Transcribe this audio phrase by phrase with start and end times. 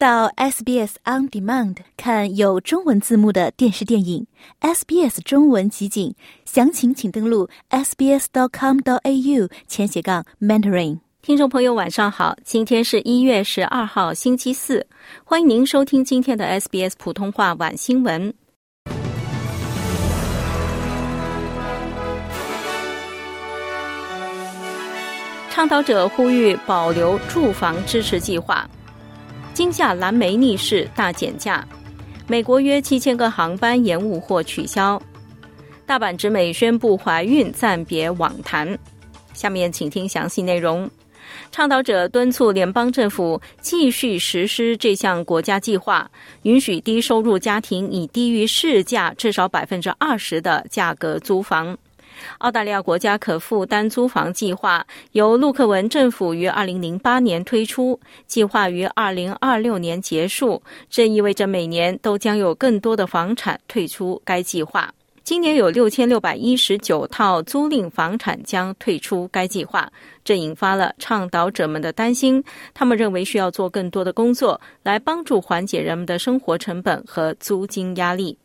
[0.00, 4.26] 到 SBS On Demand 看有中文字幕的电视电影
[4.62, 6.14] ，SBS 中文集锦，
[6.46, 11.00] 详情请登录 sbs.com.au 前斜杠 mentoring。
[11.20, 14.86] 听众朋友，晚上好，今天是一月十二号，星期四，
[15.22, 18.32] 欢迎您收听今天的 SBS 普通话晚新闻。
[25.50, 28.66] 倡导者呼吁保留住房支持计划。
[29.52, 31.66] 惊吓蓝莓逆势大减价，
[32.26, 35.00] 美国约七千个航班延误或取消。
[35.84, 38.78] 大阪直美宣布怀孕暂别网坛。
[39.32, 40.88] 下面请听详细内容。
[41.52, 46.08] 倡导者敦促联邦政府继续实施这项国家计划，
[46.42, 51.76] 允许低收入家庭以低于市价至少百分之二十的价格租房。
[52.38, 60.62] 澳大利亚国家可负担租房计划由陆克文政府于二零零八年推出，计划于二零二六年结束。
[60.88, 64.92] 这意味着每年都将有更多的房产退出该计划。
[65.22, 69.88] 今年有六千六百一十九套租赁房产将退出该计划，
[70.24, 72.42] 这引发了倡导者们的担心。
[72.74, 78.36] 他们认为需要做更多的工作来帮助缓解人们的生活成本和租金压力。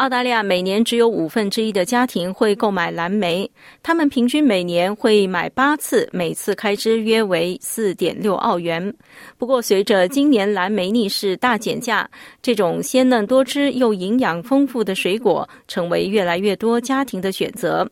[0.00, 3.48] 澳大利亚每年只有五分之一的家庭会购买蓝莓，
[3.82, 8.94] 他们平均每年会买八次，每次开支约为四点六澳元。
[9.36, 12.08] 不过，随着今年蓝莓逆势大减价，
[12.40, 17.86] 这种鲜嫩多汁又营养丰富的水果成为越来越多家庭的选择。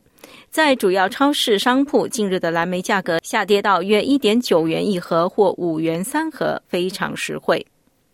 [0.48, 7.66] 在主要超市商铺，近日的蓝莓价格下跌到约一点九元一盒或五元三盒，非常实惠。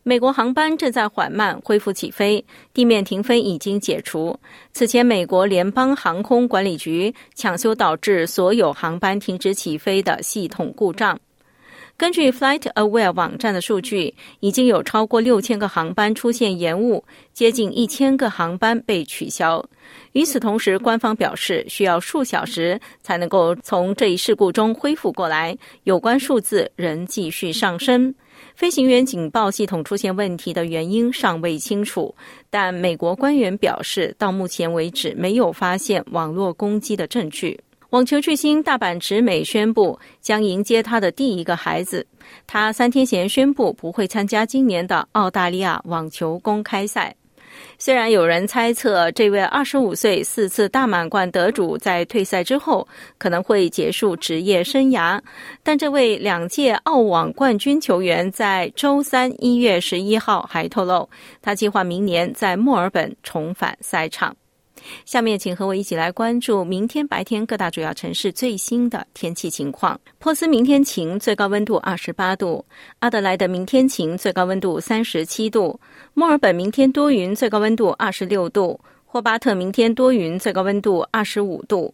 [0.06, 4.38] 美国航班正在缓慢恢复起飞，地面停飞已经解除。
[4.74, 11.18] 此前，美国联邦航空管理局抢修导致所有航班停止起飞的系统故障。
[11.96, 19.64] 根据 FlightAware 网站的数据，已经有超过六千个航班出现延误，接近一千个航班被取消。
[20.12, 28.14] 与此同时，官方表示需要数小时才能够从这一事故中恢复过来，有关数字仍继续上升。
[28.54, 32.14] 飞行员警报系统出现问题的原因尚未清楚，
[32.50, 37.58] 但美国官员表示，到目前为止没有发现网络攻击的证据。
[37.90, 42.04] 网球巨星大阪直美宣布将迎接他的第一个孩子。
[42.46, 47.14] 他三天前宣布不会参加今年的澳大利亚网球公开赛。
[47.78, 52.86] 虽然有人猜测这位二十五岁四次大满贯得主在退赛之后
[53.18, 55.20] 可能会结束职业生涯，
[55.62, 61.08] 但这位两届澳网冠军球员在周三一月十一号还透露，
[61.42, 64.34] 他计划明年在墨尔本重返赛场。
[65.04, 69.98] 下面，请和我一起来关注明天白天各大主要城市最新的天气情况。
[70.18, 72.64] 珀斯明天晴，最高温度二十八度；
[72.98, 75.78] 阿德莱德明天晴，最高温度三十七度；
[76.14, 81.92] 墨尔本明天多云，最高温度二十六度；霍巴特明天多云，最高温度二十五度；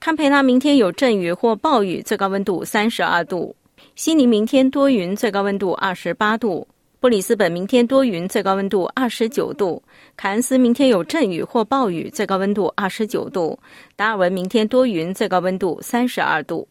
[0.00, 3.54] 堪培拉明天有阵雨或暴雨，最高温度三十二度；
[3.94, 6.66] 悉尼明天多云，最高温度二十八度。
[7.04, 9.78] 布里斯本明天多云，最高温度二十九度；
[10.16, 13.58] 凯恩斯明天有阵雨或暴雨，最高温度二十九度；
[13.94, 16.66] 达尔文明天多云，最高温度三十二度。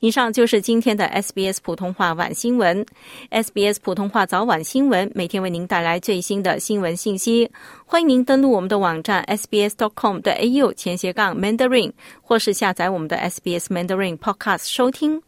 [0.00, 2.84] 以上就是今天的 SBS 普通话晚新闻。
[3.30, 7.50] SBS 普通话早晚新闻每天为您带来最新的新闻信息，
[7.86, 11.90] 欢迎您登录我们的网站 sbs.com 的 au 前斜杠 mandarin，
[12.20, 15.22] 或是下载我们的 SBS Mandarin Podcast 收听。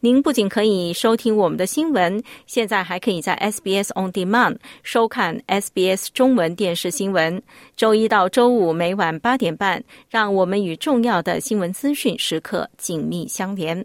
[0.00, 7.42] 您不仅可以收听我们的新闻，现在还可以在 SBS On Demand 收看 SBS 中文电视新闻。
[7.76, 13.84] 周一到周五每晚八点半，让我们与重要的新闻资讯时刻紧密相连。